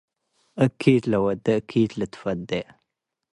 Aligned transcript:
እኪት 0.65 1.03
ለወዴ 1.11 1.45
እኪት 1.59 1.91
ልትፈዴዱዴ። 1.99 2.51